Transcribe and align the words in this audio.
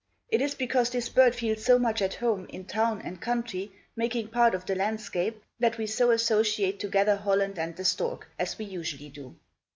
It 0.29 0.41
is 0.41 0.55
because 0.55 0.89
this 0.89 1.09
bird 1.09 1.35
feels 1.35 1.63
so 1.63 1.77
much 1.77 2.01
at 2.01 2.15
home, 2.15 2.47
in 2.49 2.65
town 2.65 3.03
and 3.03 3.21
country, 3.21 3.71
making 3.95 4.29
part 4.29 4.55
of 4.55 4.65
the 4.65 4.73
landscape, 4.73 5.43
that 5.59 5.77
we 5.77 5.85
so 5.85 6.09
associate 6.09 6.79
together 6.79 7.15
Holland 7.17 7.59
and 7.59 7.75
the 7.75 7.85
stork, 7.85 8.27
as 8.39 8.57
we 8.57 8.65
usually 8.65 9.09
do. 9.09 9.35